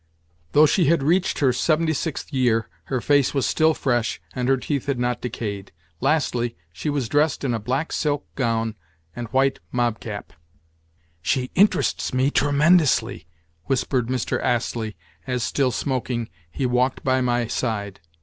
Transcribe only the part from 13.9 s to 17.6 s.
Mr. Astley as, still smoking, he walked by my